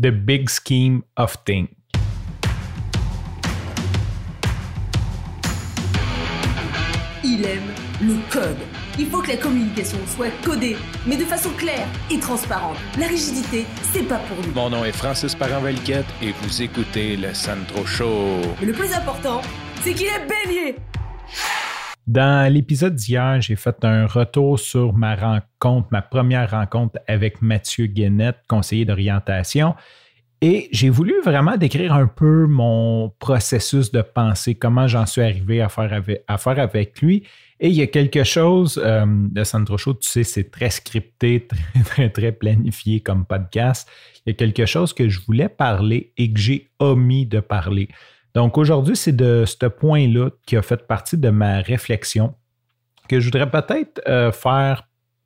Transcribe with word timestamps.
The 0.00 0.10
Big 0.10 0.48
Scheme 0.48 1.02
of 1.18 1.36
Things. 1.44 1.68
Il 7.22 7.44
aime 7.44 7.60
le 8.00 8.14
code. 8.30 8.56
Il 8.98 9.10
faut 9.10 9.20
que 9.20 9.28
la 9.28 9.36
communication 9.36 9.98
soit 10.06 10.30
codée, 10.42 10.76
mais 11.06 11.18
de 11.18 11.24
façon 11.24 11.50
claire 11.50 11.86
et 12.10 12.18
transparente. 12.18 12.78
La 12.98 13.08
rigidité, 13.08 13.66
c'est 13.92 14.04
pas 14.04 14.20
pour 14.20 14.38
nous. 14.38 14.54
Mon 14.54 14.70
nom 14.70 14.86
est 14.86 14.92
Francis 14.92 15.34
Parent-Valquette 15.34 16.06
et 16.22 16.32
vous 16.32 16.62
écoutez 16.62 17.18
le 17.18 17.34
Sandro 17.34 17.84
Show. 17.84 18.40
Mais 18.60 18.68
le 18.68 18.72
plus 18.72 18.94
important, 18.94 19.42
c'est 19.82 19.92
qu'il 19.92 20.06
est 20.06 20.26
bélier. 20.26 20.76
Dans 22.10 22.52
l'épisode 22.52 22.96
d'hier, 22.96 23.40
j'ai 23.40 23.54
fait 23.54 23.84
un 23.84 24.04
retour 24.04 24.58
sur 24.58 24.92
ma 24.94 25.14
rencontre, 25.14 25.86
ma 25.92 26.02
première 26.02 26.50
rencontre 26.50 26.98
avec 27.06 27.40
Mathieu 27.40 27.86
Guénette, 27.86 28.38
conseiller 28.48 28.84
d'orientation. 28.84 29.76
Et 30.40 30.68
j'ai 30.72 30.88
voulu 30.88 31.14
vraiment 31.22 31.56
décrire 31.56 31.92
un 31.92 32.08
peu 32.08 32.48
mon 32.48 33.10
processus 33.20 33.92
de 33.92 34.02
pensée, 34.02 34.56
comment 34.56 34.88
j'en 34.88 35.06
suis 35.06 35.22
arrivé 35.22 35.60
à 35.60 35.68
faire 35.68 36.58
avec, 36.58 37.00
lui. 37.00 37.22
Et 37.60 37.68
il 37.68 37.74
y 37.74 37.82
a 37.82 37.86
quelque 37.86 38.24
chose 38.24 38.82
euh, 38.84 39.06
de 39.06 39.44
Sandro 39.44 39.78
Show, 39.78 39.94
tu 39.94 40.08
sais, 40.10 40.24
c'est 40.24 40.50
très 40.50 40.70
scripté, 40.70 41.46
très, 41.74 41.82
très, 41.84 42.10
très 42.10 42.32
planifié 42.32 42.98
comme 42.98 43.24
podcast. 43.24 43.88
Il 44.26 44.30
y 44.30 44.32
a 44.32 44.34
quelque 44.34 44.66
chose 44.66 44.92
que 44.92 45.08
je 45.08 45.20
voulais 45.20 45.48
parler 45.48 46.12
et 46.16 46.32
que 46.32 46.40
j'ai 46.40 46.70
omis 46.80 47.26
de 47.26 47.38
parler. 47.38 47.88
Donc 48.34 48.58
aujourd'hui, 48.58 48.96
c'est 48.96 49.14
de 49.14 49.44
ce 49.46 49.66
point-là 49.66 50.30
qui 50.46 50.56
a 50.56 50.62
fait 50.62 50.86
partie 50.86 51.18
de 51.18 51.30
ma 51.30 51.60
réflexion 51.60 52.34
que 53.08 53.18
je 53.18 53.26
voudrais 53.26 53.50
peut-être 53.50 54.00
euh, 54.06 54.30
faire, 54.30 54.84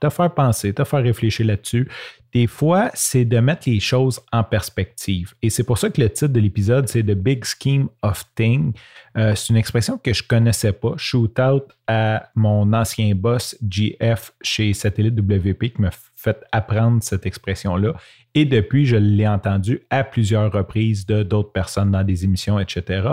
te 0.00 0.08
faire 0.08 0.32
penser, 0.32 0.72
te 0.72 0.84
faire 0.84 1.02
réfléchir 1.02 1.46
là-dessus. 1.46 1.88
Des 2.32 2.46
fois, 2.46 2.90
c'est 2.92 3.24
de 3.24 3.38
mettre 3.38 3.68
les 3.68 3.80
choses 3.80 4.20
en 4.30 4.44
perspective. 4.44 5.34
Et 5.40 5.48
c'est 5.48 5.64
pour 5.64 5.78
ça 5.78 5.88
que 5.88 6.00
le 6.00 6.10
titre 6.10 6.32
de 6.32 6.40
l'épisode, 6.40 6.88
c'est 6.88 7.02
The 7.02 7.12
Big 7.12 7.44
Scheme 7.44 7.88
of 8.02 8.24
Things. 8.34 8.74
Euh, 9.16 9.34
c'est 9.34 9.50
une 9.50 9.56
expression 9.56 9.96
que 9.96 10.12
je 10.12 10.22
ne 10.22 10.28
connaissais 10.28 10.72
pas. 10.72 10.92
Shoot 10.96 11.38
out 11.40 11.64
à 11.86 12.28
mon 12.34 12.72
ancien 12.74 13.14
boss, 13.14 13.56
GF, 13.66 14.32
chez 14.42 14.74
Satellite 14.74 15.18
WP, 15.18 15.74
qui 15.74 15.80
m'a 15.80 15.90
fait 16.14 16.44
apprendre 16.52 17.02
cette 17.02 17.24
expression-là. 17.24 17.94
Et 18.34 18.44
depuis, 18.44 18.84
je 18.84 18.96
l'ai 18.96 19.26
entendu 19.26 19.80
à 19.88 20.04
plusieurs 20.04 20.52
reprises 20.52 21.06
de 21.06 21.22
d'autres 21.22 21.52
personnes 21.52 21.90
dans 21.90 22.04
des 22.04 22.24
émissions, 22.24 22.58
etc., 22.58 23.08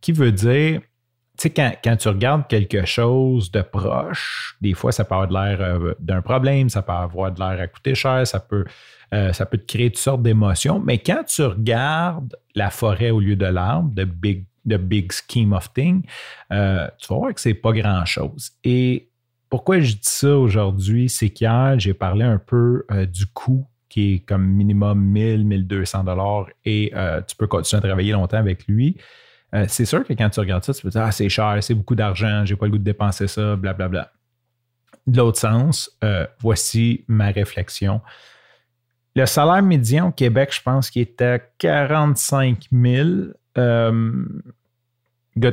qui 0.00 0.12
veut 0.12 0.32
dire 0.32 0.80
tu 1.40 1.48
sais, 1.48 1.74
quand, 1.82 1.96
tu 1.96 2.08
regardes 2.08 2.46
quelque 2.48 2.84
chose 2.84 3.50
de 3.50 3.62
proche, 3.62 4.56
des 4.60 4.74
fois, 4.74 4.92
ça 4.92 5.04
peut 5.04 5.14
avoir 5.14 5.28
de 5.28 5.32
l'air 5.32 5.60
euh, 5.62 5.94
d'un 5.98 6.20
problème, 6.20 6.68
ça 6.68 6.82
peut 6.82 6.92
avoir 6.92 7.32
de 7.32 7.40
l'air 7.40 7.58
à 7.58 7.66
coûter 7.66 7.94
cher, 7.94 8.26
ça 8.26 8.40
peut, 8.40 8.66
euh, 9.14 9.32
ça 9.32 9.46
peut 9.46 9.56
te 9.56 9.64
créer 9.64 9.90
toutes 9.90 10.02
sortes 10.02 10.22
d'émotions. 10.22 10.80
Mais 10.80 10.98
quand 10.98 11.24
tu 11.24 11.42
regardes 11.42 12.36
la 12.54 12.68
forêt 12.68 13.08
au 13.08 13.20
lieu 13.20 13.36
de 13.36 13.46
l'arbre, 13.46 13.90
de 13.94 14.04
big, 14.04 14.44
the 14.68 14.74
big 14.74 15.12
scheme 15.12 15.54
of 15.54 15.72
things, 15.72 16.02
euh, 16.52 16.86
tu 16.98 17.08
vas 17.08 17.16
voir 17.16 17.34
que 17.34 17.40
c'est 17.40 17.54
pas 17.54 17.72
grand-chose. 17.72 18.50
Et 18.62 19.08
pourquoi 19.48 19.80
je 19.80 19.94
dis 19.94 20.00
ça 20.02 20.36
aujourd'hui, 20.36 21.08
c'est 21.08 21.30
qu'hier, 21.30 21.76
j'ai 21.78 21.94
parlé 21.94 22.24
un 22.24 22.38
peu 22.38 22.84
du 23.08 23.24
coût 23.26 23.66
qui 23.88 24.14
est 24.14 24.18
comme 24.20 24.44
minimum 24.46 25.00
1000, 25.00 25.46
1200 25.46 26.04
dollars 26.04 26.48
et 26.66 26.92
tu 27.26 27.34
peux 27.34 27.46
continuer 27.46 27.78
à 27.78 27.88
travailler 27.88 28.12
longtemps 28.12 28.36
avec 28.36 28.68
lui. 28.68 28.96
Euh, 29.54 29.64
c'est 29.68 29.84
sûr 29.84 30.04
que 30.04 30.12
quand 30.12 30.30
tu 30.30 30.40
regardes 30.40 30.64
ça, 30.64 30.72
tu 30.72 30.82
peux 30.82 30.90
dire 30.90 31.02
Ah, 31.02 31.12
c'est 31.12 31.28
cher, 31.28 31.58
c'est 31.60 31.74
beaucoup 31.74 31.94
d'argent, 31.94 32.44
j'ai 32.44 32.56
pas 32.56 32.66
le 32.66 32.72
goût 32.72 32.78
de 32.78 32.84
dépenser 32.84 33.26
ça, 33.26 33.56
blablabla. 33.56 33.88
Bla, 33.88 33.88
bla. 33.88 34.12
De 35.06 35.18
l'autre 35.18 35.38
sens, 35.38 35.90
euh, 36.04 36.26
voici 36.40 37.04
ma 37.08 37.30
réflexion. 37.30 38.00
Le 39.16 39.26
salaire 39.26 39.62
médian 39.62 40.08
au 40.08 40.12
Québec, 40.12 40.54
je 40.54 40.62
pense 40.62 40.90
qu'il 40.90 41.08
à 41.20 41.38
45 41.38 42.66
000. 42.70 43.08
Euh, 43.58 44.24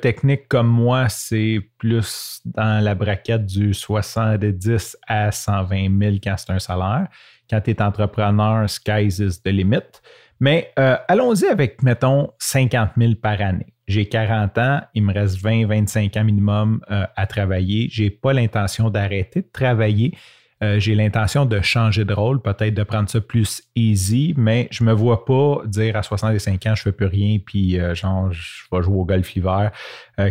technique 0.00 0.48
comme 0.48 0.68
moi, 0.68 1.08
c'est 1.08 1.58
plus 1.76 2.40
dans 2.44 2.82
la 2.82 2.94
braquette 2.94 3.44
du 3.44 3.74
70 3.74 4.96
à 5.06 5.32
120 5.32 5.98
000 5.98 6.16
quand 6.22 6.36
c'est 6.38 6.52
un 6.52 6.58
salaire. 6.58 7.08
Quand 7.50 7.60
tu 7.60 7.72
es 7.72 7.82
entrepreneur, 7.82 8.70
sky's 8.70 9.18
is 9.18 9.42
the 9.42 9.48
limit. 9.48 10.00
Mais 10.40 10.72
allons-y 11.08 11.46
avec, 11.46 11.82
mettons, 11.82 12.30
50 12.38 12.90
000 12.96 13.14
par 13.16 13.40
année 13.40 13.72
j'ai 13.92 14.06
40 14.06 14.58
ans, 14.58 14.80
il 14.94 15.04
me 15.04 15.12
reste 15.12 15.38
20, 15.38 15.66
25 15.66 16.16
ans 16.16 16.24
minimum 16.24 16.80
euh, 16.90 17.06
à 17.14 17.26
travailler. 17.26 17.88
Je 17.90 18.04
n'ai 18.04 18.10
pas 18.10 18.32
l'intention 18.32 18.90
d'arrêter 18.90 19.42
de 19.42 19.48
travailler. 19.52 20.16
Euh, 20.62 20.78
j'ai 20.78 20.94
l'intention 20.94 21.44
de 21.44 21.60
changer 21.60 22.04
de 22.04 22.14
rôle, 22.14 22.40
peut-être 22.40 22.74
de 22.74 22.82
prendre 22.82 23.08
ça 23.08 23.20
plus 23.20 23.62
easy, 23.74 24.34
mais 24.36 24.68
je 24.70 24.84
me 24.84 24.92
vois 24.92 25.24
pas 25.24 25.62
dire 25.66 25.96
à 25.96 26.02
65 26.02 26.66
ans, 26.66 26.74
je 26.74 26.82
fais 26.82 26.92
plus 26.92 27.06
rien, 27.06 27.38
puis 27.44 27.80
euh, 27.80 27.94
genre, 27.94 28.30
je 28.32 28.62
vais 28.70 28.82
jouer 28.82 28.96
au 28.96 29.04
golf 29.04 29.34
l'hiver. 29.34 29.72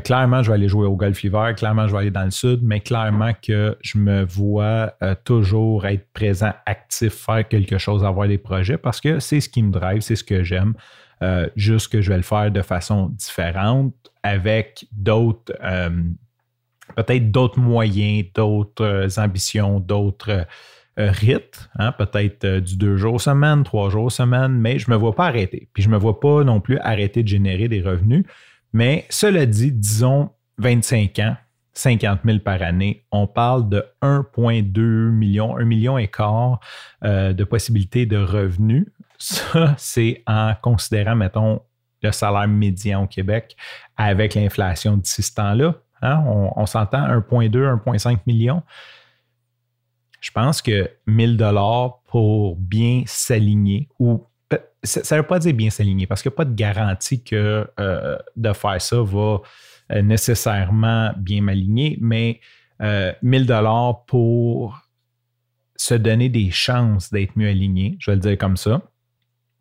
clairement, 0.04 0.42
je 0.42 0.50
vais 0.50 0.56
aller 0.56 0.70
jouer 0.70 0.86
au 0.86 0.96
golf 0.96 1.22
l'hiver, 1.22 1.54
clairement, 1.56 1.88
je 1.88 1.92
vais 1.92 2.00
aller 2.00 2.12
dans 2.12 2.24
le 2.24 2.32
sud, 2.32 2.62
mais 2.64 2.80
clairement 2.80 3.34
que 3.42 3.78
je 3.82 3.98
me 3.98 4.24
vois 4.24 4.94
toujours 5.26 5.86
être 5.86 6.08
présent, 6.14 6.54
actif, 6.66 7.14
faire 7.14 7.48
quelque 7.48 7.78
chose, 7.78 8.06
avoir 8.06 8.28
des 8.28 8.38
projets, 8.38 8.78
parce 8.78 9.02
que 9.02 9.20
c'est 9.20 9.42
ce 9.42 9.50
qui 9.50 9.64
me 9.64 9.72
drive, 9.72 10.02
c'est 10.02 10.16
ce 10.16 10.24
que 10.24 10.44
j'aime. 10.44 10.76
Euh, 11.22 11.48
juste 11.56 11.90
que 11.90 12.02
je 12.02 12.10
vais 12.10 12.18
le 12.18 12.24
faire 12.24 12.50
de 12.50 12.62
façon 12.64 13.10
différente 13.10 13.94
avec 14.24 14.88
d'autres, 14.92 15.54
euh, 15.64 15.90
peut-être 16.96 17.32
d'autres 17.32 17.60
moyens, 17.60 18.26
d'autres 18.34 19.20
ambitions, 19.20 19.80
d'autres 19.80 20.46
euh, 21.00 21.12
rites, 21.12 21.70
hein, 21.78 21.92
peut-être 21.92 22.60
du 22.60 22.78
deux 22.78 22.98
jours 22.98 23.22
semaine, 23.22 23.64
trois 23.64 23.90
jours 23.90 24.12
semaine, 24.12 24.54
mais 24.54 24.80
je 24.80 24.90
ne 24.90 24.96
me 24.96 25.00
vois 25.00 25.16
pas 25.16 25.28
arrêter. 25.28 25.70
Puis 25.74 25.84
je 25.84 25.90
ne 25.90 25.94
me 25.94 26.00
vois 26.00 26.20
pas 26.20 26.44
non 26.44 26.60
plus 26.60 26.78
arrêter 26.80 27.24
de 27.24 27.28
générer 27.28 27.68
des 27.68 27.82
revenus. 27.82 28.26
Mais 28.74 29.06
cela 29.10 29.46
dit, 29.46 29.72
disons 29.72 30.30
25 30.58 31.20
ans, 31.20 31.36
50 31.74 32.20
000 32.26 32.40
par 32.40 32.62
année, 32.62 33.06
on 33.12 33.28
parle 33.28 33.70
de 33.70 33.86
1,2 34.02 34.82
million, 35.10 35.58
1 35.58 35.64
million 35.64 35.98
et 35.98 36.08
quart 36.08 36.60
de 37.02 37.44
possibilités 37.46 38.06
de 38.06 38.18
revenus 38.18 38.88
ça, 39.22 39.76
c'est 39.78 40.24
en 40.26 40.54
considérant, 40.62 41.16
mettons, 41.16 41.62
le 42.02 42.12
salaire 42.12 42.48
médian 42.48 43.04
au 43.04 43.08
Québec 43.08 43.56
avec 43.96 44.34
l'inflation 44.34 44.98
d'ici 44.98 45.22
ce 45.22 45.36
temps-là. 45.36 45.76
Hein? 46.02 46.24
On, 46.26 46.66
s'entend 46.66 47.08
1,2, 47.08 47.50
1,5 47.84 48.20
million. 48.26 48.64
Je 50.20 50.32
pense 50.32 50.62
que 50.62 50.90
1000 51.08 51.38
dollars 51.38 52.00
pour 52.08 52.56
bien 52.56 53.04
s'aligner 53.06 53.90
ou 54.00 54.26
ça 54.84 55.16
ne 55.16 55.22
veut 55.22 55.28
pas 55.28 55.40
dire 55.40 55.54
bien 55.54 55.70
s'aligner 55.70 56.08
parce 56.08 56.22
qu'il 56.22 56.30
n'y 56.30 56.36
a 56.36 56.38
pas 56.38 56.46
de 56.46 56.56
garantie 56.56 57.24
que 57.24 57.68
euh, 57.80 58.18
de 58.36 58.54
faire 58.54 58.82
ça 58.82 59.02
va 59.02 59.40
euh, 59.92 60.02
nécessairement 60.02 61.12
bien 61.18 61.42
m'aligner, 61.42 61.98
mais 62.00 62.40
1000 62.80 63.42
euh, 63.44 63.46
dollars 63.46 64.06
pour 64.06 64.80
se 65.76 65.96
donner 65.96 66.30
des 66.30 66.50
chances 66.52 67.12
d'être 67.12 67.36
mieux 67.36 67.50
aligné, 67.50 67.98
je 68.00 68.12
vais 68.12 68.16
le 68.16 68.22
dire 68.22 68.38
comme 68.38 68.56
ça. 68.56 68.82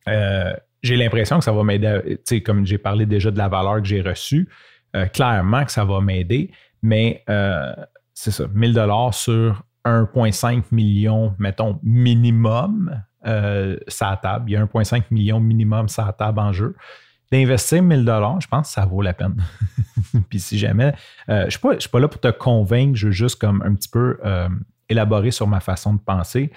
Euh, 0.09 0.53
j'ai 0.83 0.97
l'impression 0.97 1.39
que 1.39 1.45
ça 1.45 1.53
va 1.53 1.65
m'aider, 1.65 2.21
comme 2.45 2.65
j'ai 2.65 2.79
parlé 2.79 3.07
déjà 3.07 3.31
de 3.31 3.39
la 3.39 3.49
valeur 3.49 3.77
que 3.83 3.89
j'ai 3.89 4.03
reçue, 4.03 4.49
euh, 4.97 5.07
clairement 5.07 5.65
que 5.65 5.73
ça 5.73 5.85
va 5.85 6.01
m'aider, 6.01 6.51
mais 6.83 7.23
euh, 7.29 7.75
c'est 8.15 8.31
ça, 8.31 8.45
1000 8.53 8.75
dollars 8.75 9.15
sur 9.15 9.63
1,5 9.85 10.65
million, 10.73 11.35
mettons, 11.39 11.79
minimum, 11.83 13.03
ça 13.23 14.19
table. 14.23 14.51
Il 14.51 14.53
y 14.53 14.57
a 14.57 14.65
1,5 14.65 15.05
million 15.11 15.41
minimum, 15.41 15.89
ça 15.89 16.15
table 16.19 16.41
en 16.41 16.53
jeu. 16.53 16.75
D'investir 17.31 17.83
1000 17.83 18.05
dollars, 18.05 18.41
je 18.41 18.49
pense 18.49 18.69
que 18.69 18.73
ça 18.75 18.85
vaut 18.85 19.03
la 19.03 19.15
peine. 19.15 19.37
Puis 20.29 20.41
si 20.41 20.59
jamais, 20.59 20.95
je 21.29 21.45
ne 21.45 21.51
suis, 21.51 21.61
suis, 21.79 21.89
pas 21.89 22.01
là 22.01 22.09
pour 22.09 22.21
te 22.21 22.31
convaincre, 22.31 22.97
je 22.97 23.07
veux 23.07 23.13
juste 23.13 23.41
comme 23.41 23.63
un 23.63 23.75
petit 23.75 23.89
peu 23.89 24.19
élaborer 24.89 25.31
sur 25.31 25.47
ma 25.47 25.61
façon 25.61 25.95
de 25.95 26.01
penser 26.01 26.51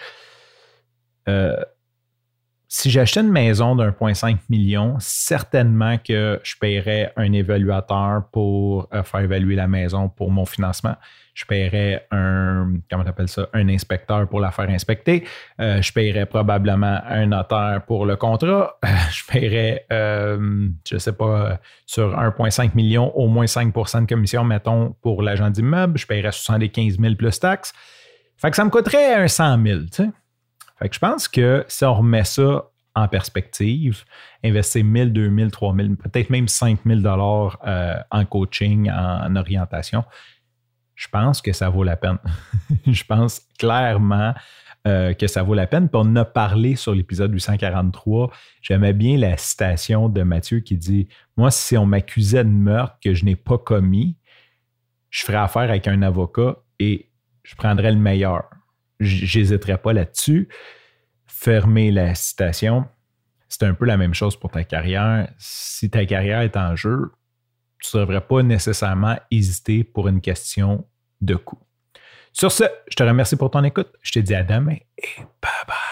si 2.75 2.89
j'achetais 2.89 3.19
une 3.19 3.31
maison 3.31 3.75
d'1,5 3.75 4.35
million, 4.49 4.95
certainement 4.97 5.99
que 5.99 6.39
je 6.43 6.55
paierais 6.59 7.13
un 7.15 7.31
évaluateur 7.31 8.23
pour 8.31 8.87
euh, 8.91 9.03
faire 9.03 9.19
évaluer 9.19 9.55
la 9.55 9.67
maison 9.67 10.09
pour 10.09 10.31
mon 10.31 10.43
financement. 10.45 10.95
Je 11.35 11.45
paierais 11.45 12.07
un, 12.09 12.73
comment 12.89 13.03
appelles 13.03 13.27
ça, 13.27 13.47
un 13.53 13.69
inspecteur 13.69 14.27
pour 14.27 14.39
la 14.39 14.49
faire 14.49 14.67
inspecter. 14.71 15.23
Euh, 15.59 15.83
je 15.83 15.93
paierais 15.93 16.25
probablement 16.25 16.99
un 17.07 17.27
notaire 17.27 17.83
pour 17.85 18.07
le 18.07 18.15
contrat. 18.15 18.75
je 19.11 19.23
paierais, 19.31 19.85
euh, 19.91 20.67
je 20.87 20.95
ne 20.95 20.99
sais 20.99 21.13
pas, 21.13 21.59
sur 21.85 22.17
1,5 22.17 22.73
million, 22.73 23.15
au 23.15 23.27
moins 23.27 23.45
5% 23.45 24.01
de 24.01 24.07
commission, 24.07 24.43
mettons, 24.43 24.95
pour 25.03 25.21
l'agent 25.21 25.51
d'immeuble. 25.51 25.99
Je 25.99 26.07
paierais 26.07 26.31
75 26.31 26.97
000 26.99 27.13
plus 27.13 27.39
taxes. 27.39 27.71
Fait 28.37 28.49
que 28.49 28.55
ça 28.55 28.65
me 28.65 28.71
coûterait 28.71 29.13
un 29.13 29.27
100 29.27 29.63
000, 29.63 29.79
tu 29.81 29.87
sais. 29.91 30.09
Fait 30.79 30.89
que 30.89 30.95
je 30.95 30.99
pense 30.99 31.27
que 31.27 31.65
si 31.67 31.85
on 31.85 31.95
remet 31.95 32.23
ça 32.23 32.69
en 32.95 33.07
perspective, 33.07 34.03
investir 34.43 34.83
1000, 34.83 35.13
2000, 35.13 35.51
3000, 35.51 35.95
peut-être 35.97 36.29
même 36.29 36.47
5000 36.47 37.01
dollars 37.01 37.59
euh, 37.65 37.95
en 38.11 38.25
coaching, 38.25 38.89
en, 38.91 39.35
orientation, 39.35 40.03
je 40.95 41.07
pense 41.07 41.41
que 41.41 41.53
ça 41.53 41.69
vaut 41.69 41.83
la 41.83 41.95
peine. 41.95 42.19
je 42.87 43.03
pense 43.03 43.41
clairement 43.57 44.33
euh, 44.85 45.13
que 45.13 45.25
ça 45.25 45.41
vaut 45.41 45.55
la 45.55 45.65
peine. 45.65 45.89
Puis 45.89 45.99
on 46.03 46.15
a 46.15 46.25
parlé 46.25 46.75
sur 46.75 46.93
l'épisode 46.93 47.33
843. 47.33 48.31
J'aimais 48.61 48.93
bien 48.93 49.17
la 49.17 49.37
citation 49.37 50.07
de 50.07 50.21
Mathieu 50.21 50.59
qui 50.59 50.77
dit 50.77 51.07
Moi, 51.35 51.49
si 51.49 51.77
on 51.77 51.87
m'accusait 51.87 52.43
de 52.43 52.49
meurtre 52.49 52.97
que 53.03 53.15
je 53.15 53.25
n'ai 53.25 53.35
pas 53.35 53.57
commis, 53.57 54.17
je 55.09 55.23
ferais 55.23 55.37
affaire 55.37 55.63
avec 55.63 55.87
un 55.87 56.03
avocat 56.03 56.57
et 56.79 57.09
je 57.43 57.55
prendrais 57.55 57.91
le 57.91 57.97
meilleur. 57.97 58.43
J'hésiterais 58.99 59.77
pas 59.77 59.93
là-dessus. 59.93 60.49
Fermer 61.25 61.91
la 61.91 62.15
citation. 62.15 62.85
C'est 63.49 63.63
un 63.63 63.73
peu 63.73 63.85
la 63.85 63.97
même 63.97 64.13
chose 64.13 64.35
pour 64.35 64.51
ta 64.51 64.63
carrière. 64.63 65.29
Si 65.37 65.89
ta 65.89 66.05
carrière 66.05 66.41
est 66.41 66.57
en 66.57 66.75
jeu, 66.75 67.11
tu 67.79 67.97
ne 67.97 68.01
devrais 68.01 68.21
pas 68.21 68.41
nécessairement 68.41 69.17
hésiter 69.29 69.83
pour 69.83 70.07
une 70.07 70.21
question 70.21 70.87
de 71.21 71.35
coût. 71.35 71.59
Sur 72.31 72.51
ce, 72.51 72.63
je 72.89 72.95
te 72.95 73.03
remercie 73.03 73.35
pour 73.35 73.51
ton 73.51 73.63
écoute. 73.63 73.93
Je 74.01 74.11
te 74.11 74.19
dis 74.19 74.33
à 74.33 74.43
demain 74.43 74.77
et 74.97 75.21
bye 75.41 75.51
bye. 75.67 75.82